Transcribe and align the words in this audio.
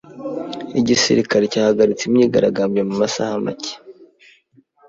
Igisirikare 0.79 1.45
cyahagaritse 1.53 2.03
imyigaragambyo 2.05 2.81
mu 2.89 2.95
masaha 3.01 3.33
make. 3.45 3.73